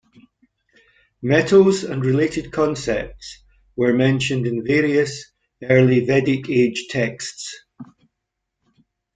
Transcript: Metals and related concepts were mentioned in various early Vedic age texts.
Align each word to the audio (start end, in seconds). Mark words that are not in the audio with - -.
Metals 1.21 1.83
and 1.83 2.03
related 2.03 2.51
concepts 2.51 3.43
were 3.75 3.93
mentioned 3.93 4.47
in 4.47 4.65
various 4.65 5.31
early 5.61 5.99
Vedic 6.07 6.49
age 6.49 6.87
texts. 6.89 7.55